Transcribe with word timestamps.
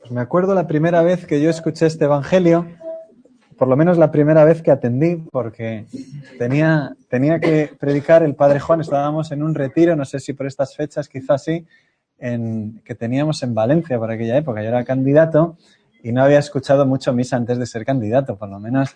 Pues 0.00 0.10
me 0.10 0.20
acuerdo 0.20 0.54
la 0.54 0.66
primera 0.66 1.02
vez 1.02 1.26
que 1.26 1.40
yo 1.40 1.50
escuché 1.50 1.86
este 1.86 2.06
Evangelio, 2.06 2.66
por 3.58 3.68
lo 3.68 3.76
menos 3.76 3.98
la 3.98 4.10
primera 4.10 4.44
vez 4.44 4.62
que 4.62 4.70
atendí, 4.70 5.16
porque 5.30 5.84
tenía, 6.38 6.96
tenía 7.10 7.40
que 7.40 7.72
predicar 7.78 8.22
el 8.22 8.34
Padre 8.34 8.60
Juan, 8.60 8.80
estábamos 8.80 9.32
en 9.32 9.42
un 9.42 9.54
retiro, 9.54 9.96
no 9.96 10.04
sé 10.04 10.20
si 10.20 10.32
por 10.32 10.46
estas 10.46 10.74
fechas, 10.74 11.08
quizás 11.08 11.44
sí, 11.44 11.66
que 12.18 12.94
teníamos 12.98 13.42
en 13.42 13.54
Valencia 13.54 13.98
por 13.98 14.10
aquella 14.10 14.36
época. 14.36 14.62
Yo 14.62 14.68
era 14.68 14.84
candidato 14.84 15.56
y 16.02 16.12
no 16.12 16.22
había 16.22 16.38
escuchado 16.38 16.86
mucho 16.86 17.12
misa 17.12 17.36
antes 17.36 17.58
de 17.58 17.66
ser 17.66 17.84
candidato, 17.84 18.36
por 18.36 18.48
lo 18.48 18.58
menos 18.58 18.94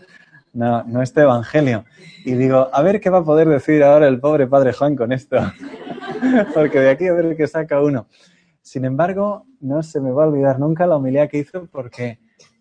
no, 0.53 0.83
no 0.85 1.03
este 1.03 1.23
Evangelio. 1.23 1.85
Y 2.25 2.33
digo, 2.33 2.71
a 2.73 2.83
ver 2.83 3.01
qué 3.01 3.11
va 3.11 3.19
a 3.19 3.25
poder 3.25 3.49
decir 3.49 3.83
ahora 3.83 4.09
el 4.09 4.19
pobre 4.19 4.47
Padre 4.47 4.73
Juan 4.73 4.97
con 4.97 5.13
esto, 5.13 5.37
porque 6.55 6.81
de 6.81 6.91
aquí 6.91 7.07
a 7.07 7.13
ver 7.13 7.37
qué 7.37 7.47
saca 7.47 7.81
uno. 7.81 8.09
Sin 8.63 8.85
embargo, 8.85 9.47
no 9.61 9.83
se 9.83 10.01
me 10.01 10.13
va 10.13 10.25
a 10.25 10.29
olvidar 10.29 10.61
nunca 10.61 10.87
la 10.87 10.97
humildad 10.97 11.29
que 11.29 11.39
hizo 11.39 11.67
porque 11.71 12.21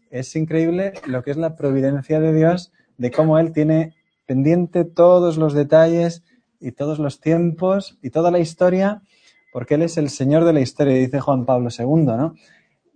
es 0.09 0.35
increíble 0.35 0.93
lo 1.05 1.23
que 1.23 1.31
es 1.31 1.37
la 1.37 1.55
providencia 1.55 2.19
de 2.19 2.33
Dios, 2.33 2.71
de 2.97 3.11
cómo 3.11 3.37
Él 3.37 3.53
tiene 3.53 3.95
pendiente 4.25 4.83
todos 4.83 5.37
los 5.37 5.53
detalles 5.53 6.23
y 6.59 6.71
todos 6.71 6.99
los 6.99 7.19
tiempos 7.19 7.97
y 8.01 8.09
toda 8.09 8.31
la 8.31 8.39
historia, 8.39 9.01
porque 9.53 9.75
Él 9.75 9.83
es 9.83 9.97
el 9.97 10.09
Señor 10.09 10.45
de 10.45 10.53
la 10.53 10.61
historia, 10.61 10.95
dice 10.95 11.19
Juan 11.19 11.45
Pablo 11.45 11.69
II, 11.77 11.85
¿no? 11.85 12.35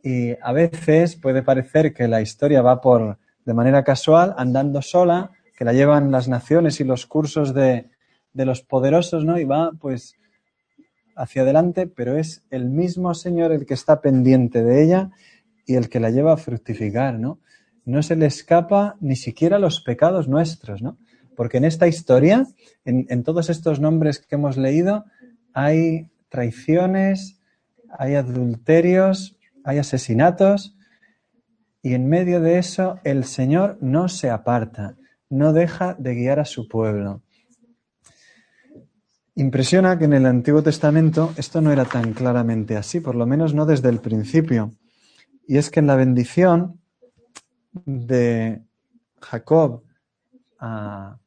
Y 0.03 0.33
a 0.41 0.51
veces 0.51 1.15
puede 1.15 1.41
parecer 1.41 1.93
que 1.93 2.07
la 2.07 2.21
historia 2.21 2.61
va 2.61 2.81
por 2.81 3.17
de 3.43 3.53
manera 3.53 3.83
casual, 3.83 4.35
andando 4.37 4.81
sola, 4.81 5.31
que 5.57 5.65
la 5.65 5.73
llevan 5.73 6.11
las 6.11 6.27
naciones 6.27 6.79
y 6.79 6.83
los 6.83 7.05
cursos 7.05 7.53
de, 7.53 7.89
de 8.33 8.45
los 8.45 8.61
poderosos, 8.61 9.25
¿no? 9.25 9.39
Y 9.39 9.45
va, 9.45 9.71
pues, 9.79 10.15
hacia 11.15 11.43
adelante, 11.43 11.87
pero 11.87 12.17
es 12.17 12.43
el 12.49 12.69
mismo 12.69 13.13
Señor 13.13 13.51
el 13.51 13.65
que 13.65 13.73
está 13.73 14.01
pendiente 14.01 14.63
de 14.63 14.83
ella 14.83 15.11
y 15.65 15.75
el 15.75 15.89
que 15.89 15.99
la 15.99 16.11
lleva 16.11 16.33
a 16.33 16.37
fructificar, 16.37 17.19
¿no? 17.19 17.39
No 17.85 18.03
se 18.03 18.15
le 18.15 18.25
escapa 18.25 18.97
ni 18.99 19.15
siquiera 19.15 19.59
los 19.59 19.81
pecados 19.81 20.27
nuestros, 20.27 20.81
¿no? 20.81 20.97
Porque 21.35 21.57
en 21.57 21.65
esta 21.65 21.87
historia, 21.87 22.47
en, 22.83 23.05
en 23.09 23.23
todos 23.23 23.49
estos 23.49 23.79
nombres 23.79 24.19
que 24.19 24.35
hemos 24.35 24.57
leído, 24.57 25.05
hay 25.53 26.09
traiciones, 26.29 27.39
hay 27.89 28.15
adulterios, 28.15 29.37
hay 29.63 29.77
asesinatos, 29.77 30.75
y 31.81 31.93
en 31.93 32.09
medio 32.09 32.41
de 32.41 32.57
eso 32.57 32.99
el 33.03 33.25
Señor 33.25 33.77
no 33.79 34.09
se 34.09 34.31
aparta, 34.31 34.97
no 35.29 35.53
deja 35.53 35.93
de 35.99 36.15
guiar 36.15 36.39
a 36.39 36.45
su 36.45 36.67
pueblo. 36.67 37.21
Impresiona 39.37 39.99
que 39.99 40.05
en 40.05 40.13
el 40.13 40.25
Antiguo 40.25 40.63
Testamento 40.63 41.33
esto 41.35 41.59
no 41.59 41.71
era 41.71 41.83
tan 41.83 42.13
claramente 42.13 42.77
así, 42.77 43.01
por 43.01 43.15
lo 43.15 43.25
menos 43.25 43.53
no 43.53 43.65
desde 43.65 43.89
el 43.89 43.99
principio. 43.99 44.75
Y 45.45 45.57
es 45.57 45.69
que 45.69 45.81
en 45.81 45.87
la 45.87 45.97
bendición 45.97 46.79
de 47.85 48.63
Jacob 49.19 49.83
a, 50.57 51.17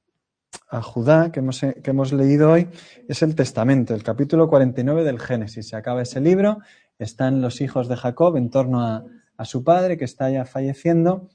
Judá, 0.83 1.31
que 1.33 1.41
hemos, 1.41 1.61
que 1.61 1.91
hemos, 1.91 2.13
leído 2.13 2.51
hoy, 2.51 2.69
es 3.09 3.23
el 3.23 3.35
Testamento, 3.35 3.95
el 3.95 4.03
capítulo 4.03 4.49
49 4.49 5.05
del 5.05 5.21
Génesis. 5.21 5.69
Se 5.69 5.77
acaba 5.77 6.03
ese 6.03 6.21
libro, 6.21 6.59
están 6.99 7.43
los 7.43 7.61
hijos 7.61 7.89
de 7.89 7.97
Jacob 7.97 8.37
en 8.37 8.51
torno 8.51 8.83
a, 8.83 9.05
a 9.37 9.45
su 9.45 9.63
padre 9.65 9.99
que 9.99 10.05
está 10.05 10.31
ya 10.31 10.47
falleciendo, 10.47 11.29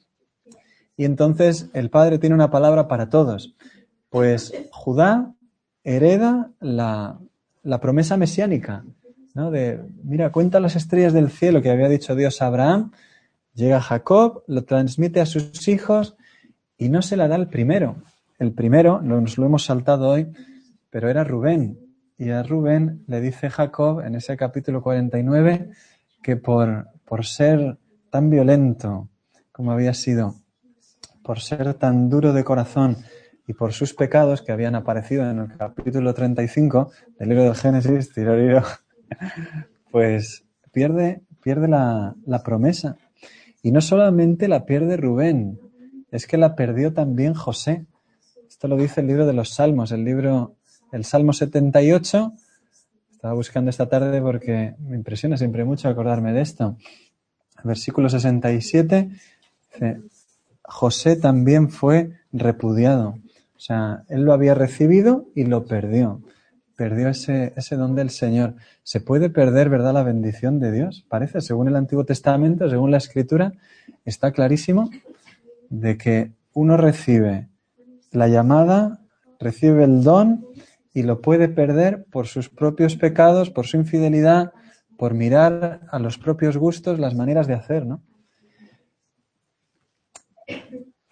y 0.98 1.06
entonces 1.06 1.70
el 1.74 1.90
padre 1.90 2.20
tiene 2.20 2.36
una 2.36 2.52
palabra 2.52 2.88
para 2.88 3.10
todos. 3.10 3.56
Pues 4.10 4.54
Judá 4.72 5.34
hereda 5.84 6.52
la, 6.60 7.20
la 7.64 7.80
promesa 7.80 8.18
mesiánica, 8.18 8.84
¿no? 9.34 9.52
De, 9.52 9.82
mira, 10.04 10.32
cuenta 10.32 10.60
las 10.60 10.76
estrellas 10.76 11.14
del 11.14 11.30
cielo 11.30 11.62
que 11.62 11.72
había 11.72 11.90
dicho 11.90 12.16
Dios 12.16 12.42
a 12.42 12.48
Abraham, 12.48 12.92
llega 13.54 13.82
Jacob, 13.82 14.44
lo 14.48 14.64
transmite 14.64 15.22
a 15.22 15.26
sus 15.26 15.68
hijos 15.68 16.16
y 16.78 16.90
no 16.90 17.02
se 17.02 17.18
la 17.18 17.28
da 17.28 17.36
el 17.36 17.48
primero. 17.48 17.96
El 18.40 18.52
primero, 18.54 19.02
nos 19.02 19.38
lo 19.38 19.46
hemos 19.46 19.66
saltado 19.66 20.10
hoy, 20.10 20.28
pero 20.90 21.10
era 21.10 21.24
Rubén. 21.24 21.80
Y 22.18 22.30
a 22.30 22.44
Rubén 22.44 23.04
le 23.08 23.22
dice 23.22 23.50
Jacob 23.50 24.02
en 24.02 24.16
ese 24.16 24.38
capítulo 24.38 24.82
49 24.82 25.72
que 26.22 26.36
por, 26.36 26.88
por 27.06 27.26
ser 27.26 27.78
tan 28.10 28.30
violento 28.30 29.10
como 29.52 29.72
había 29.72 29.94
sido, 29.94 30.36
por 31.24 31.40
ser 31.40 31.74
tan 31.76 32.10
duro 32.10 32.34
de 32.34 32.44
corazón 32.44 32.98
y 33.48 33.54
por 33.54 33.74
sus 33.74 33.94
pecados 33.94 34.42
que 34.42 34.52
habían 34.52 34.76
aparecido 34.76 35.30
en 35.30 35.40
el 35.40 35.58
capítulo 35.58 36.14
35 36.14 36.92
del 37.20 37.30
libro 37.30 37.44
del 37.44 37.56
Génesis, 37.56 38.12
pues 39.92 40.46
pierde, 40.72 41.22
pierde 41.42 41.68
la, 41.68 42.16
promesa. 42.44 42.98
Y 43.62 43.72
no 43.72 43.82
solamente 43.82 44.48
la 44.48 44.66
pierde 44.66 44.98
Rubén, 44.98 45.60
es 46.12 46.28
que 46.28 46.38
la 46.38 46.56
perdió 46.56 46.94
también 46.94 47.34
José. 47.34 47.86
Esto 48.48 48.68
lo 48.68 48.78
dice 48.78 49.02
el 49.02 49.08
libro 49.08 49.26
de 49.26 49.34
los 49.34 49.50
Salmos, 49.50 49.92
el 49.92 50.06
libro, 50.06 50.56
el 50.92 51.04
Salmo 51.04 51.34
78. 51.34 52.34
Estaba 53.12 53.34
buscando 53.34 53.70
esta 53.70 53.88
tarde 53.88 54.22
porque 54.22 54.76
me 54.80 54.96
impresiona 54.96 55.38
siempre 55.38 55.66
mucho 55.66 55.90
acordarme 55.90 56.34
de 56.34 56.42
esto. 56.42 56.78
Versículo 57.64 58.10
67 58.10 59.10
dice, 59.74 60.02
José 60.64 61.16
también 61.16 61.70
fue 61.70 62.12
repudiado. 62.32 63.16
O 63.56 63.60
sea, 63.60 64.04
él 64.10 64.24
lo 64.24 64.34
había 64.34 64.54
recibido 64.56 65.28
y 65.36 65.46
lo 65.46 65.66
perdió. 65.66 66.22
Perdió 66.76 67.10
ese, 67.10 67.54
ese 67.56 67.76
don 67.76 67.96
del 67.96 68.10
Señor. 68.10 68.56
¿Se 68.84 69.00
puede 69.00 69.30
perder, 69.30 69.70
verdad, 69.70 69.94
la 69.94 70.04
bendición 70.04 70.60
de 70.60 70.72
Dios? 70.72 71.06
Parece, 71.08 71.40
según 71.42 71.68
el 71.68 71.76
Antiguo 71.76 72.04
Testamento, 72.04 72.70
según 72.70 72.92
la 72.92 72.98
Escritura, 72.98 73.54
está 74.06 74.32
clarísimo 74.32 74.90
de 75.70 75.98
que 75.98 76.32
uno 76.54 76.78
recibe 76.78 77.50
la 78.12 78.28
llamada, 78.28 79.00
recibe 79.40 79.84
el 79.84 80.04
don 80.04 80.46
y 80.94 81.04
lo 81.04 81.22
puede 81.22 81.50
perder 81.50 82.06
por 82.12 82.28
sus 82.28 82.50
propios 82.50 82.96
pecados, 82.96 83.50
por 83.50 83.66
su 83.66 83.78
infidelidad, 83.78 84.54
por 84.98 85.14
mirar 85.14 85.82
a 85.90 86.00
los 86.00 86.18
propios 86.18 86.58
gustos 86.58 87.00
las 87.00 87.16
maneras 87.16 87.48
de 87.48 87.56
hacer, 87.56 87.86
¿no? 87.86 88.02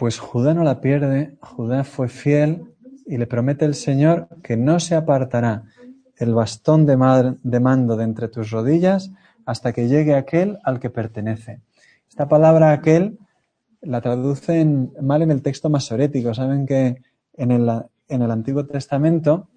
Pues 0.02 0.18
Judá 0.18 0.56
no 0.56 0.64
la 0.64 0.82
pierde, 0.82 1.38
Judá 1.42 1.84
fue 1.84 2.10
fiel 2.10 2.74
y 3.06 3.18
le 3.18 3.28
promete 3.28 3.66
el 3.66 3.76
Señor 3.76 4.30
que 4.42 4.58
no 4.58 4.80
se 4.80 4.96
apartará 4.96 5.66
el 6.18 6.34
bastón 6.34 6.88
de, 6.88 6.98
mando 6.98 7.96
de 7.96 8.04
entre 8.04 8.28
tus 8.28 8.50
rodillas 8.50 9.12
hasta 9.46 9.74
que 9.74 9.88
llegue 9.88 10.16
aquel 10.16 10.58
al 10.64 10.80
que 10.80 10.90
pertenece. 10.90 11.62
Esta 12.10 12.28
palabra 12.28 12.72
aquel 12.72 13.20
la 13.82 14.02
traducen 14.02 14.92
mal 15.00 15.22
en 15.22 15.30
el 15.30 15.44
texto 15.44 15.70
masorético. 15.70 16.34
Saben 16.34 16.66
que 16.66 17.04
en 17.38 17.52
el, 17.52 17.70
en 18.08 18.24
el 18.24 18.32
Antiguo 18.32 18.66
Testamento 18.66 19.50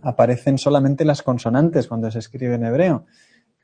aparecen 0.00 0.58
solamente 0.58 1.04
las 1.04 1.22
consonantes 1.22 1.88
cuando 1.88 2.08
se 2.08 2.20
escribe 2.20 2.54
en 2.54 2.66
hebreo. 2.66 3.06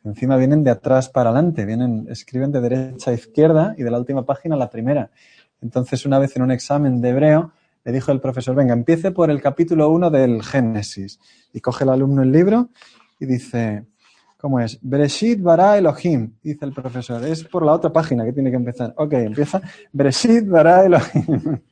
Encima 0.02 0.36
vienen 0.36 0.64
de 0.64 0.70
atrás 0.70 1.10
para 1.10 1.30
adelante, 1.30 1.64
vienen, 1.64 2.06
escriben 2.08 2.50
de 2.50 2.60
derecha 2.60 3.12
a 3.12 3.14
izquierda 3.14 3.74
y 3.78 3.84
de 3.84 3.90
la 3.92 3.98
última 3.98 4.24
página 4.24 4.56
a 4.56 4.58
la 4.58 4.70
primera. 4.70 5.10
Entonces, 5.60 6.06
una 6.06 6.18
vez 6.18 6.36
en 6.36 6.42
un 6.42 6.50
examen 6.50 7.00
de 7.00 7.10
hebreo, 7.10 7.52
le 7.84 7.92
dijo 7.92 8.12
el 8.12 8.20
profesor, 8.20 8.54
venga, 8.54 8.74
empiece 8.74 9.10
por 9.10 9.30
el 9.30 9.40
capítulo 9.40 9.90
1 9.90 10.10
del 10.10 10.42
Génesis. 10.42 11.18
Y 11.52 11.60
coge 11.60 11.84
el 11.84 11.90
alumno 11.90 12.22
el 12.22 12.30
libro 12.30 12.68
y 13.18 13.26
dice, 13.26 13.86
¿cómo 14.36 14.60
es? 14.60 14.78
Bereshit 14.82 15.42
bara 15.42 15.78
Elohim, 15.78 16.34
dice 16.42 16.64
el 16.64 16.72
profesor. 16.72 17.24
Es 17.24 17.44
por 17.44 17.64
la 17.64 17.72
otra 17.72 17.92
página 17.92 18.24
que 18.24 18.32
tiene 18.32 18.50
que 18.50 18.56
empezar. 18.56 18.92
Ok, 18.96 19.14
empieza. 19.14 19.60
Bereshit 19.92 20.48
bara 20.48 20.84
Elohim. 20.84 21.60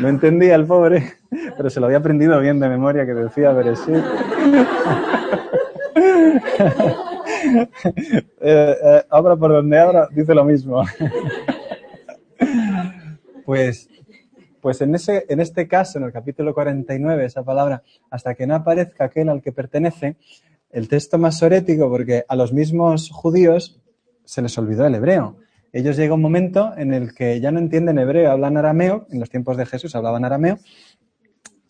No 0.00 0.06
entendía 0.06 0.54
el 0.54 0.64
pobre, 0.64 1.14
pero 1.56 1.68
se 1.68 1.80
lo 1.80 1.86
había 1.86 1.98
aprendido 1.98 2.38
bien 2.38 2.60
de 2.60 2.68
memoria 2.68 3.04
que 3.04 3.14
decía 3.14 3.50
Bereshit. 3.50 3.96
eh, 8.40 8.76
eh, 8.84 9.02
abra 9.10 9.34
por 9.34 9.50
donde 9.50 9.76
abra, 9.76 10.08
dice 10.12 10.32
lo 10.34 10.44
mismo. 10.44 10.84
Pues, 13.46 13.88
pues 14.60 14.80
en, 14.80 14.96
ese, 14.96 15.24
en 15.28 15.38
este 15.38 15.68
caso, 15.68 15.98
en 15.98 16.04
el 16.04 16.12
capítulo 16.12 16.52
49, 16.52 17.24
esa 17.24 17.44
palabra, 17.44 17.84
hasta 18.10 18.34
que 18.34 18.44
no 18.44 18.56
aparezca 18.56 19.04
aquel 19.04 19.28
al 19.28 19.40
que 19.40 19.52
pertenece, 19.52 20.16
el 20.70 20.88
texto 20.88 21.16
masorético, 21.16 21.88
porque 21.88 22.24
a 22.28 22.34
los 22.34 22.52
mismos 22.52 23.08
judíos 23.10 23.80
se 24.24 24.42
les 24.42 24.58
olvidó 24.58 24.84
el 24.84 24.96
hebreo. 24.96 25.36
Ellos 25.72 25.96
llega 25.96 26.14
un 26.14 26.22
momento 26.22 26.72
en 26.76 26.92
el 26.92 27.14
que 27.14 27.40
ya 27.40 27.52
no 27.52 27.60
entienden 27.60 28.00
hebreo, 28.00 28.32
hablan 28.32 28.56
arameo, 28.56 29.06
en 29.12 29.20
los 29.20 29.30
tiempos 29.30 29.56
de 29.56 29.64
Jesús 29.64 29.94
hablaban 29.94 30.24
arameo, 30.24 30.58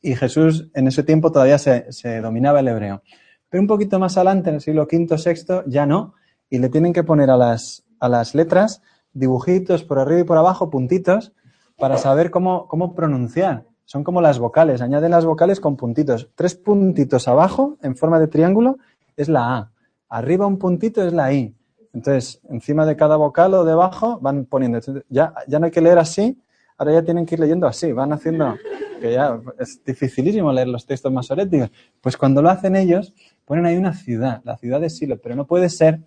y 0.00 0.14
Jesús 0.16 0.70
en 0.72 0.88
ese 0.88 1.02
tiempo 1.02 1.30
todavía 1.30 1.58
se, 1.58 1.92
se 1.92 2.22
dominaba 2.22 2.60
el 2.60 2.68
hebreo. 2.68 3.02
Pero 3.50 3.60
un 3.60 3.68
poquito 3.68 3.98
más 3.98 4.16
adelante, 4.16 4.48
en 4.48 4.56
el 4.56 4.60
siglo 4.62 4.88
V, 4.90 5.08
VI, 5.14 5.70
ya 5.70 5.84
no, 5.84 6.14
y 6.48 6.58
le 6.58 6.70
tienen 6.70 6.94
que 6.94 7.04
poner 7.04 7.28
a 7.28 7.36
las, 7.36 7.84
a 8.00 8.08
las 8.08 8.34
letras 8.34 8.80
dibujitos 9.12 9.84
por 9.84 9.98
arriba 9.98 10.20
y 10.20 10.24
por 10.24 10.38
abajo, 10.38 10.70
puntitos, 10.70 11.34
para 11.78 11.98
saber 11.98 12.30
cómo, 12.30 12.66
cómo 12.68 12.94
pronunciar. 12.94 13.64
Son 13.84 14.02
como 14.02 14.20
las 14.20 14.38
vocales, 14.38 14.80
añaden 14.80 15.12
las 15.12 15.24
vocales 15.24 15.60
con 15.60 15.76
puntitos. 15.76 16.28
Tres 16.34 16.54
puntitos 16.54 17.28
abajo, 17.28 17.76
en 17.82 17.96
forma 17.96 18.18
de 18.18 18.26
triángulo, 18.26 18.78
es 19.16 19.28
la 19.28 19.56
A. 19.56 19.70
Arriba 20.08 20.46
un 20.46 20.58
puntito 20.58 21.06
es 21.06 21.12
la 21.12 21.32
I. 21.32 21.54
Entonces, 21.92 22.40
encima 22.50 22.84
de 22.84 22.96
cada 22.96 23.16
vocal 23.16 23.54
o 23.54 23.64
debajo 23.64 24.18
van 24.20 24.44
poniendo. 24.44 24.80
Ya, 25.08 25.32
ya 25.46 25.58
no 25.58 25.66
hay 25.66 25.70
que 25.70 25.80
leer 25.80 25.98
así, 25.98 26.38
ahora 26.76 26.92
ya 26.92 27.02
tienen 27.02 27.24
que 27.26 27.36
ir 27.36 27.40
leyendo 27.40 27.66
así. 27.66 27.92
Van 27.92 28.12
haciendo, 28.12 28.56
que 29.00 29.12
ya 29.12 29.40
es 29.58 29.82
dificilísimo 29.84 30.52
leer 30.52 30.68
los 30.68 30.84
textos 30.84 31.12
masoréticos. 31.12 31.70
Pues 32.00 32.16
cuando 32.16 32.42
lo 32.42 32.50
hacen 32.50 32.76
ellos, 32.76 33.14
ponen 33.44 33.66
ahí 33.66 33.76
una 33.76 33.94
ciudad, 33.94 34.42
la 34.44 34.56
ciudad 34.56 34.80
de 34.80 34.90
Silo, 34.90 35.18
pero 35.18 35.36
no 35.36 35.46
puede 35.46 35.68
ser 35.68 36.00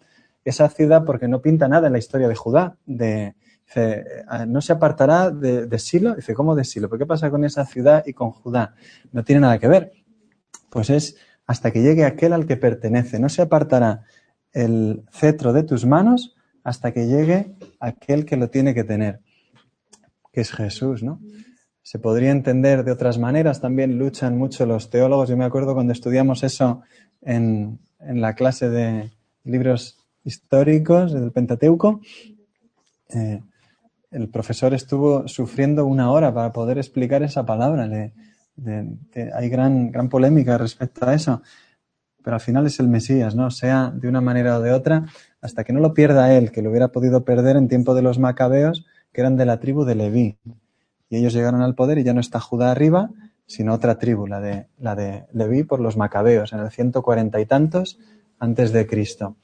esa 0.43 0.69
ciudad 0.69 1.05
porque 1.05 1.27
no 1.27 1.41
pinta 1.41 1.67
nada 1.67 1.87
en 1.87 1.93
la 1.93 1.99
historia 1.99 2.27
de 2.27 2.35
Judá. 2.35 2.75
De, 2.85 3.35
no 4.47 4.61
se 4.61 4.73
apartará 4.73 5.29
de, 5.29 5.67
de 5.67 5.79
Silo. 5.79 6.15
Dice, 6.15 6.33
¿cómo 6.33 6.55
de 6.55 6.63
Silo? 6.63 6.89
¿Pero 6.89 6.99
qué 6.99 7.05
pasa 7.05 7.29
con 7.29 7.43
esa 7.43 7.65
ciudad 7.65 8.03
y 8.05 8.13
con 8.13 8.31
Judá? 8.31 8.75
No 9.11 9.23
tiene 9.23 9.41
nada 9.41 9.59
que 9.59 9.67
ver. 9.67 9.91
Pues 10.69 10.89
es 10.89 11.15
hasta 11.45 11.71
que 11.71 11.81
llegue 11.81 12.05
aquel 12.05 12.33
al 12.33 12.45
que 12.45 12.57
pertenece. 12.57 13.19
No 13.19 13.29
se 13.29 13.41
apartará 13.41 14.03
el 14.51 15.03
cetro 15.11 15.53
de 15.53 15.63
tus 15.63 15.85
manos 15.85 16.35
hasta 16.63 16.91
que 16.91 17.07
llegue 17.07 17.55
aquel 17.79 18.25
que 18.25 18.37
lo 18.37 18.49
tiene 18.49 18.73
que 18.73 18.83
tener, 18.83 19.21
que 20.31 20.41
es 20.41 20.51
Jesús, 20.51 21.03
¿no? 21.03 21.19
Se 21.81 21.97
podría 21.97 22.29
entender 22.29 22.83
de 22.83 22.91
otras 22.91 23.17
maneras, 23.17 23.61
también 23.61 23.97
luchan 23.97 24.37
mucho 24.37 24.65
los 24.67 24.91
teólogos. 24.91 25.29
Yo 25.29 25.37
me 25.37 25.45
acuerdo 25.45 25.73
cuando 25.73 25.93
estudiamos 25.93 26.43
eso 26.43 26.83
en, 27.21 27.79
la 27.99 28.35
clase 28.35 28.69
de 28.69 29.11
libros 29.43 29.97
históricos 30.23 31.13
del 31.13 31.31
Pentateuco, 31.31 32.01
eh, 33.09 33.41
el 34.11 34.29
profesor 34.29 34.73
estuvo 34.73 35.27
sufriendo 35.27 35.85
una 35.85 36.11
hora 36.11 36.33
para 36.33 36.51
poder 36.51 36.77
explicar 36.77 37.23
esa 37.23 37.45
palabra. 37.45 37.89
Hay 39.35 39.49
gran, 39.49 39.91
gran 39.91 40.09
polémica 40.09 40.57
respecto 40.57 41.07
a 41.07 41.13
eso, 41.13 41.41
pero 42.23 42.35
al 42.35 42.41
final 42.41 42.65
es 42.65 42.79
el 42.79 42.87
Mesías, 42.87 43.35
¿no? 43.35 43.51
Sea 43.51 43.91
de 43.95 44.07
una 44.07 44.21
manera 44.21 44.57
o 44.57 44.61
de 44.61 44.71
otra, 44.71 45.05
hasta 45.41 45.63
que 45.63 45.73
no 45.73 45.79
lo 45.79 45.93
pierda 45.93 46.33
él, 46.33 46.51
que 46.51 46.61
lo 46.61 46.69
hubiera 46.69 46.89
podido 46.89 47.23
perder 47.23 47.55
en 47.55 47.67
tiempo 47.67 47.93
de 47.93 48.01
los 48.01 48.19
macabeos, 48.19 48.85
que 49.13 49.21
eran 49.21 49.37
de 49.37 49.45
la 49.45 49.59
tribu 49.59 49.85
de 49.85 49.95
Leví. 49.95 50.37
Y 51.09 51.17
ellos 51.17 51.33
llegaron 51.33 51.61
al 51.61 51.75
poder 51.75 51.97
y 51.97 52.03
ya 52.03 52.13
no 52.13 52.19
está 52.19 52.39
Judá 52.39 52.71
arriba, 52.71 53.11
sino 53.45 53.73
otra 53.73 53.97
tribu, 53.97 54.27
la 54.27 54.39
de, 54.41 54.67
la 54.77 54.95
de 54.95 55.25
Leví 55.33 55.63
por 55.63 55.79
los 55.79 55.97
macabeos, 55.97 56.53
en 56.53 56.59
el 56.59 56.69
140 56.69 57.39
y 57.39 57.45
tantos 57.45 57.99
antes 58.37 58.71
de 58.71 58.85
Cristo. 58.85 59.37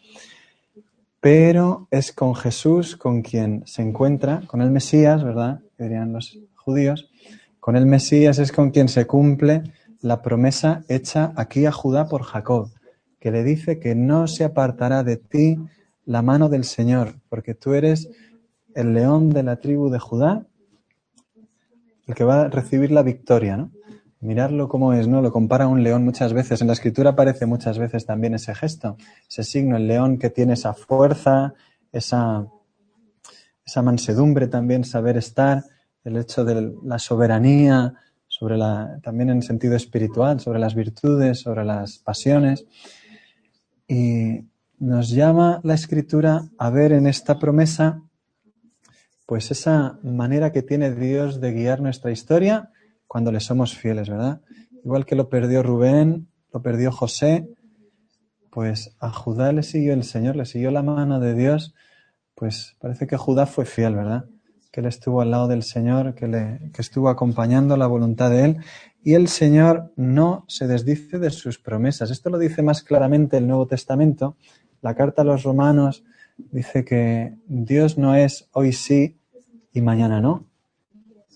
Pero 1.25 1.87
es 1.89 2.11
con 2.11 2.35
Jesús 2.35 2.95
con 2.95 3.23
quien 3.23 3.63
se 3.65 3.81
encuentra, 3.81 4.43
con 4.45 4.61
el 4.61 4.69
Mesías, 4.69 5.23
¿verdad? 5.23 5.59
Dirían 5.75 6.13
los 6.13 6.37
judíos, 6.53 7.09
con 7.59 7.75
el 7.75 7.87
Mesías 7.87 8.37
es 8.37 8.51
con 8.51 8.69
quien 8.69 8.87
se 8.89 9.07
cumple 9.07 9.63
la 10.01 10.21
promesa 10.21 10.83
hecha 10.87 11.33
aquí 11.35 11.65
a 11.65 11.71
Judá 11.71 12.07
por 12.07 12.21
Jacob, 12.21 12.69
que 13.19 13.31
le 13.31 13.43
dice 13.43 13.79
que 13.79 13.95
no 13.95 14.27
se 14.27 14.43
apartará 14.43 15.03
de 15.03 15.17
ti 15.17 15.57
la 16.05 16.21
mano 16.21 16.47
del 16.47 16.63
Señor, 16.63 17.15
porque 17.27 17.55
tú 17.55 17.73
eres 17.73 18.07
el 18.75 18.93
león 18.93 19.31
de 19.31 19.41
la 19.41 19.55
tribu 19.55 19.89
de 19.89 19.97
Judá, 19.97 20.45
el 22.05 22.13
que 22.13 22.23
va 22.23 22.41
a 22.41 22.49
recibir 22.49 22.91
la 22.91 23.01
victoria, 23.01 23.57
¿no? 23.57 23.71
Mirarlo 24.21 24.69
como 24.69 24.93
es, 24.93 25.07
¿no? 25.07 25.21
Lo 25.21 25.31
compara 25.31 25.65
a 25.65 25.67
un 25.67 25.83
león 25.83 26.03
muchas 26.03 26.33
veces. 26.33 26.61
En 26.61 26.67
la 26.67 26.73
escritura 26.73 27.11
aparece 27.11 27.45
muchas 27.45 27.77
veces 27.77 28.05
también 28.05 28.33
ese 28.33 28.55
gesto, 28.55 28.97
ese 29.29 29.43
signo, 29.43 29.77
el 29.77 29.87
león 29.87 30.17
que 30.17 30.29
tiene 30.29 30.53
esa 30.53 30.73
fuerza, 30.73 31.53
esa, 31.91 32.47
esa 33.65 33.81
mansedumbre 33.81 34.47
también, 34.47 34.83
saber 34.83 35.17
estar 35.17 35.63
el 36.03 36.17
hecho 36.17 36.45
de 36.45 36.73
la 36.83 36.99
soberanía, 36.99 37.95
sobre 38.27 38.57
la, 38.57 38.99
también 39.01 39.29
en 39.29 39.41
sentido 39.41 39.75
espiritual, 39.75 40.39
sobre 40.41 40.59
las 40.59 40.75
virtudes, 40.75 41.39
sobre 41.39 41.63
las 41.63 41.99
pasiones. 41.99 42.65
Y 43.87 44.41
nos 44.77 45.09
llama 45.09 45.61
la 45.63 45.73
escritura 45.73 46.43
a 46.57 46.69
ver 46.69 46.91
en 46.91 47.07
esta 47.07 47.39
promesa, 47.39 48.01
pues 49.25 49.51
esa 49.51 49.99
manera 50.03 50.51
que 50.51 50.63
tiene 50.63 50.93
Dios 50.93 51.39
de 51.39 51.53
guiar 51.53 51.81
nuestra 51.81 52.11
historia 52.11 52.71
cuando 53.07 53.31
le 53.31 53.39
somos 53.39 53.75
fieles, 53.75 54.09
¿verdad? 54.09 54.41
Igual 54.83 55.05
que 55.05 55.15
lo 55.15 55.29
perdió 55.29 55.63
Rubén, 55.63 56.27
lo 56.53 56.61
perdió 56.61 56.91
José, 56.91 57.49
pues 58.49 58.95
a 58.99 59.11
Judá 59.11 59.51
le 59.51 59.63
siguió 59.63 59.93
el 59.93 60.03
Señor, 60.03 60.35
le 60.35 60.45
siguió 60.45 60.71
la 60.71 60.83
mano 60.83 61.19
de 61.19 61.33
Dios, 61.33 61.73
pues 62.35 62.75
parece 62.79 63.07
que 63.07 63.17
Judá 63.17 63.45
fue 63.45 63.65
fiel, 63.65 63.95
¿verdad? 63.95 64.25
que 64.75 64.81
él 64.81 64.87
estuvo 64.87 65.21
al 65.21 65.31
lado 65.31 65.47
del 65.47 65.63
Señor, 65.63 66.15
que, 66.15 66.27
le, 66.27 66.59
que 66.73 66.81
estuvo 66.81 67.07
acompañando 67.07 67.77
la 67.77 67.87
voluntad 67.87 68.29
de 68.29 68.43
Él, 68.43 68.57
y 69.05 69.13
el 69.13 69.29
Señor 69.29 69.93
no 69.95 70.43
se 70.49 70.67
desdice 70.67 71.17
de 71.17 71.29
sus 71.29 71.57
promesas. 71.59 72.11
Esto 72.11 72.29
lo 72.29 72.37
dice 72.37 72.61
más 72.61 72.83
claramente 72.83 73.37
el 73.37 73.47
Nuevo 73.47 73.67
Testamento. 73.67 74.35
La 74.81 74.93
carta 74.93 75.21
a 75.21 75.25
los 75.25 75.43
romanos 75.43 76.03
dice 76.37 76.83
que 76.83 77.37
Dios 77.47 77.97
no 77.97 78.15
es 78.15 78.49
hoy 78.51 78.73
sí 78.73 79.17
y 79.71 79.79
mañana 79.79 80.19
no. 80.19 80.45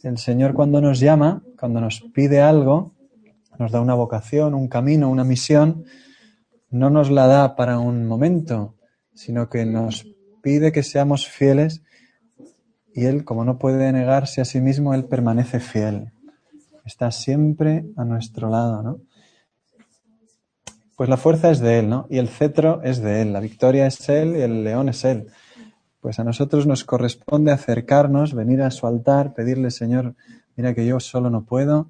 El 0.03 0.17
Señor 0.17 0.53
cuando 0.53 0.79
nos 0.79 0.99
llama, 0.99 1.43
cuando 1.59 1.81
nos 1.81 2.01
pide 2.13 2.41
algo, 2.41 2.93
nos 3.57 3.71
da 3.71 3.81
una 3.81 3.93
vocación, 3.93 4.53
un 4.53 4.69
camino, 4.69 5.09
una 5.09 5.25
misión, 5.25 5.83
no 6.69 6.89
nos 6.89 7.11
la 7.11 7.27
da 7.27 7.55
para 7.55 7.79
un 7.79 8.05
momento, 8.05 8.75
sino 9.13 9.49
que 9.49 9.65
nos 9.65 10.07
pide 10.41 10.71
que 10.71 10.83
seamos 10.83 11.27
fieles 11.27 11.83
y 12.93 13.05
Él, 13.05 13.25
como 13.25 13.43
no 13.43 13.59
puede 13.59 13.91
negarse 13.91 14.41
a 14.41 14.45
sí 14.45 14.61
mismo, 14.61 14.93
Él 14.93 15.05
permanece 15.05 15.59
fiel. 15.59 16.11
Está 16.85 17.11
siempre 17.11 17.85
a 17.97 18.05
nuestro 18.05 18.49
lado, 18.49 18.81
¿no? 18.81 19.01
Pues 20.95 21.09
la 21.09 21.17
fuerza 21.17 21.51
es 21.51 21.59
de 21.59 21.79
Él, 21.79 21.89
¿no? 21.89 22.07
Y 22.09 22.17
el 22.17 22.29
cetro 22.29 22.81
es 22.83 23.01
de 23.01 23.21
Él, 23.21 23.33
la 23.33 23.39
victoria 23.41 23.87
es 23.87 24.07
Él 24.09 24.35
y 24.37 24.41
el 24.41 24.63
león 24.63 24.89
es 24.89 25.03
Él. 25.03 25.27
Pues 26.01 26.19
a 26.19 26.23
nosotros 26.23 26.65
nos 26.65 26.83
corresponde 26.83 27.51
acercarnos, 27.51 28.33
venir 28.33 28.61
a 28.61 28.71
su 28.71 28.87
altar, 28.87 29.33
pedirle, 29.33 29.71
Señor, 29.71 30.15
mira 30.55 30.73
que 30.73 30.85
yo 30.85 30.99
solo 30.99 31.29
no 31.29 31.43
puedo, 31.43 31.89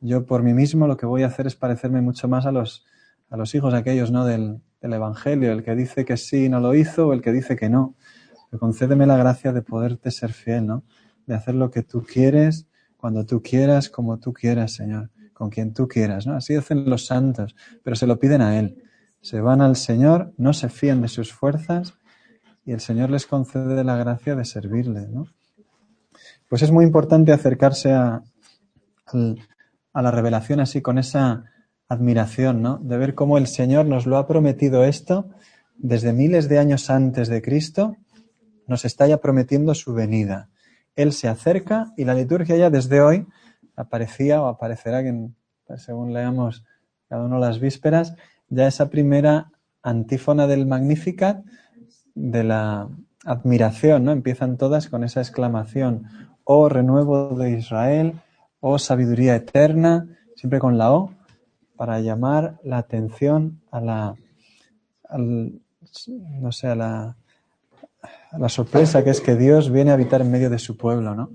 yo 0.00 0.26
por 0.26 0.42
mí 0.42 0.54
mismo 0.54 0.86
lo 0.86 0.96
que 0.96 1.06
voy 1.06 1.22
a 1.22 1.26
hacer 1.26 1.46
es 1.46 1.56
parecerme 1.56 2.02
mucho 2.02 2.28
más 2.28 2.46
a 2.46 2.52
los, 2.52 2.84
a 3.30 3.36
los 3.36 3.54
hijos 3.54 3.74
aquellos, 3.74 4.10
¿no? 4.10 4.24
Del, 4.24 4.60
del 4.80 4.92
Evangelio, 4.92 5.52
el 5.52 5.64
que 5.64 5.74
dice 5.74 6.04
que 6.04 6.16
sí 6.16 6.44
y 6.44 6.48
no 6.48 6.60
lo 6.60 6.74
hizo, 6.74 7.08
o 7.08 7.12
el 7.12 7.22
que 7.22 7.32
dice 7.32 7.56
que 7.56 7.68
no 7.68 7.96
concédeme 8.58 9.06
la 9.06 9.16
gracia 9.16 9.52
de 9.52 9.62
poderte 9.62 10.10
ser 10.10 10.32
fiel, 10.32 10.66
¿no? 10.66 10.84
De 11.26 11.34
hacer 11.34 11.54
lo 11.54 11.70
que 11.70 11.82
tú 11.82 12.02
quieres, 12.02 12.66
cuando 12.96 13.26
tú 13.26 13.42
quieras, 13.42 13.88
como 13.90 14.18
tú 14.18 14.32
quieras, 14.32 14.72
Señor, 14.72 15.10
con 15.32 15.50
quien 15.50 15.74
tú 15.74 15.88
quieras, 15.88 16.26
¿no? 16.26 16.34
Así 16.34 16.54
hacen 16.54 16.88
los 16.88 17.06
santos, 17.06 17.54
pero 17.82 17.96
se 17.96 18.06
lo 18.06 18.18
piden 18.18 18.42
a 18.42 18.58
Él. 18.58 18.82
Se 19.20 19.40
van 19.40 19.60
al 19.60 19.76
Señor, 19.76 20.32
no 20.36 20.52
se 20.52 20.68
fían 20.68 21.02
de 21.02 21.08
sus 21.08 21.32
fuerzas 21.32 21.94
y 22.66 22.72
el 22.72 22.80
Señor 22.80 23.10
les 23.10 23.26
concede 23.26 23.82
la 23.84 23.96
gracia 23.96 24.34
de 24.34 24.44
servirle, 24.44 25.06
¿no? 25.08 25.28
Pues 26.48 26.62
es 26.62 26.70
muy 26.70 26.84
importante 26.84 27.32
acercarse 27.32 27.92
a, 27.92 28.22
a 29.92 30.02
la 30.02 30.10
revelación 30.10 30.60
así, 30.60 30.82
con 30.82 30.98
esa 30.98 31.44
admiración, 31.88 32.62
¿no? 32.62 32.78
De 32.78 32.98
ver 32.98 33.14
cómo 33.14 33.38
el 33.38 33.46
Señor 33.46 33.86
nos 33.86 34.06
lo 34.06 34.18
ha 34.18 34.26
prometido 34.26 34.84
esto 34.84 35.30
desde 35.76 36.12
miles 36.12 36.48
de 36.48 36.58
años 36.58 36.90
antes 36.90 37.28
de 37.28 37.40
Cristo 37.40 37.96
nos 38.66 38.84
está 38.84 39.06
ya 39.06 39.18
prometiendo 39.18 39.74
su 39.74 39.94
venida. 39.94 40.48
Él 40.96 41.12
se 41.12 41.28
acerca 41.28 41.92
y 41.96 42.04
la 42.04 42.14
liturgia 42.14 42.56
ya 42.56 42.70
desde 42.70 43.00
hoy 43.00 43.26
aparecía 43.76 44.42
o 44.42 44.46
aparecerá, 44.46 45.02
según 45.76 46.12
leamos 46.12 46.64
cada 47.08 47.24
uno 47.24 47.38
las 47.38 47.60
vísperas, 47.60 48.14
ya 48.48 48.66
esa 48.66 48.90
primera 48.90 49.52
antífona 49.82 50.46
del 50.46 50.66
Magnificat 50.66 51.44
de 52.16 52.42
la 52.42 52.88
admiración, 53.24 54.04
¿no? 54.04 54.10
Empiezan 54.10 54.56
todas 54.56 54.88
con 54.88 55.04
esa 55.04 55.20
exclamación, 55.20 56.08
oh 56.42 56.68
renuevo 56.68 57.36
de 57.36 57.52
Israel, 57.52 58.14
oh 58.58 58.80
sabiduría 58.80 59.36
eterna, 59.36 60.08
siempre 60.34 60.58
con 60.58 60.76
la 60.76 60.92
O, 60.92 61.12
para 61.76 62.00
llamar 62.00 62.58
la 62.64 62.78
atención 62.78 63.60
a 63.70 63.80
la, 63.80 64.14
no 65.16 66.52
sé, 66.52 66.66
a 66.66 66.74
la, 66.74 67.16
la 68.38 68.48
sorpresa 68.48 69.04
que 69.04 69.10
es 69.10 69.20
que 69.20 69.36
Dios 69.36 69.70
viene 69.70 69.90
a 69.90 69.94
habitar 69.94 70.20
en 70.22 70.30
medio 70.30 70.50
de 70.50 70.58
su 70.58 70.76
pueblo, 70.76 71.14
¿no? 71.14 71.30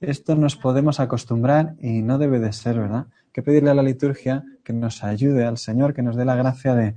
Esto 0.00 0.34
nos 0.34 0.56
podemos 0.56 0.98
acostumbrar 0.98 1.74
y 1.78 2.00
no 2.00 2.16
debe 2.16 2.38
de 2.38 2.52
ser, 2.52 2.78
¿verdad? 2.78 3.06
Que 3.32 3.42
pedirle 3.42 3.70
a 3.70 3.74
la 3.74 3.82
liturgia 3.82 4.44
que 4.64 4.72
nos 4.72 5.04
ayude 5.04 5.44
al 5.44 5.58
Señor, 5.58 5.92
que 5.92 6.02
nos 6.02 6.16
dé 6.16 6.24
la 6.24 6.36
gracia 6.36 6.74
de, 6.74 6.96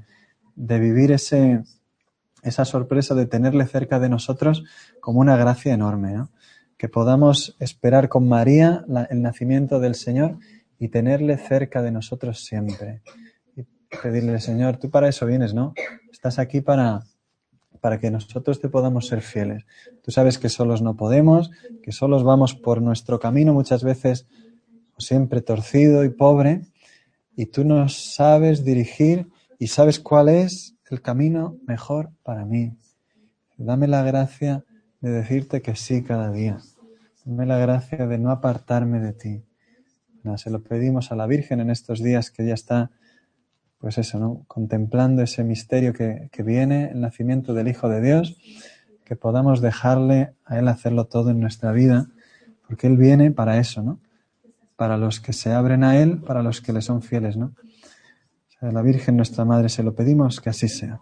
vivir 0.55 1.11
ese, 1.11 1.63
esa 2.43 2.65
sorpresa 2.65 3.15
de 3.15 3.25
tenerle 3.25 3.65
cerca 3.65 3.99
de 3.99 4.09
nosotros 4.09 4.63
como 4.99 5.19
una 5.19 5.37
gracia 5.37 5.73
enorme, 5.73 6.13
¿no? 6.13 6.29
Que 6.77 6.89
podamos 6.89 7.55
esperar 7.59 8.09
con 8.09 8.27
María 8.27 8.85
el 9.09 9.21
nacimiento 9.21 9.79
del 9.79 9.95
Señor 9.95 10.37
y 10.79 10.89
tenerle 10.89 11.37
cerca 11.37 11.81
de 11.81 11.91
nosotros 11.91 12.43
siempre. 12.43 13.01
Y 13.55 13.63
pedirle, 14.01 14.39
Señor, 14.39 14.77
tú 14.77 14.89
para 14.89 15.07
eso 15.07 15.25
vienes, 15.25 15.53
¿no? 15.53 15.73
Estás 16.11 16.39
aquí 16.39 16.61
para, 16.61 17.03
para 17.79 17.99
que 17.99 18.11
nosotros 18.11 18.59
te 18.59 18.69
podamos 18.69 19.07
ser 19.07 19.21
fieles. 19.21 19.65
Tú 20.01 20.11
sabes 20.11 20.37
que 20.37 20.49
solos 20.49 20.81
no 20.81 20.95
podemos, 20.95 21.51
que 21.81 21.91
solos 21.91 22.23
vamos 22.23 22.55
por 22.55 22.81
nuestro 22.81 23.19
camino 23.19 23.53
muchas 23.53 23.83
veces 23.83 24.25
siempre 24.97 25.41
torcido 25.41 26.03
y 26.03 26.09
pobre, 26.09 26.61
y 27.35 27.47
tú 27.47 27.63
nos 27.63 28.13
sabes 28.15 28.63
dirigir 28.63 29.27
y 29.59 29.67
sabes 29.67 29.99
cuál 29.99 30.29
es 30.29 30.75
el 30.93 31.01
camino 31.01 31.57
mejor 31.65 32.11
para 32.21 32.45
mí. 32.45 32.77
Dame 33.57 33.87
la 33.87 34.03
gracia 34.03 34.63
de 35.01 35.09
decirte 35.09 35.61
que 35.61 35.75
sí 35.75 36.03
cada 36.03 36.31
día. 36.31 36.59
Dame 37.25 37.45
la 37.47 37.57
gracia 37.57 38.05
de 38.05 38.17
no 38.19 38.29
apartarme 38.29 38.99
de 38.99 39.13
ti. 39.13 39.43
se 40.37 40.49
lo 40.51 40.61
pedimos 40.61 41.11
a 41.11 41.15
la 41.15 41.25
Virgen 41.25 41.59
en 41.59 41.71
estos 41.71 42.01
días 42.01 42.29
que 42.29 42.45
ya 42.45 42.53
está, 42.53 42.91
pues 43.79 43.97
eso, 43.97 44.19
¿no? 44.19 44.45
Contemplando 44.47 45.23
ese 45.23 45.43
misterio 45.43 45.93
que, 45.93 46.29
que 46.31 46.43
viene, 46.43 46.91
el 46.91 47.01
nacimiento 47.01 47.53
del 47.53 47.67
Hijo 47.67 47.89
de 47.89 48.01
Dios, 48.01 48.37
que 49.03 49.15
podamos 49.15 49.61
dejarle 49.61 50.33
a 50.45 50.59
Él 50.59 50.67
hacerlo 50.67 51.05
todo 51.05 51.31
en 51.31 51.39
nuestra 51.39 51.71
vida, 51.71 52.07
porque 52.67 52.87
Él 52.87 52.97
viene 52.97 53.31
para 53.31 53.57
eso, 53.57 53.81
¿no? 53.81 53.99
Para 54.75 54.97
los 54.97 55.19
que 55.19 55.33
se 55.33 55.51
abren 55.51 55.83
a 55.83 55.97
Él, 55.97 56.21
para 56.21 56.43
los 56.43 56.61
que 56.61 56.71
le 56.71 56.81
son 56.81 57.01
fieles, 57.01 57.35
¿no? 57.35 57.55
A 58.63 58.71
la 58.71 58.81
Virgen 58.81 59.17
nuestra 59.17 59.43
Madre 59.43 59.67
se 59.67 59.83
lo 59.83 59.93
pedimos 59.93 60.39
que 60.39 60.49
así 60.49 60.69
sea. 60.69 61.01